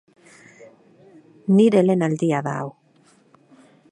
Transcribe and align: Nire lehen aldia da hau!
Nire 1.59 1.83
lehen 1.89 2.07
aldia 2.09 2.41
da 2.49 2.57
hau! 2.65 2.69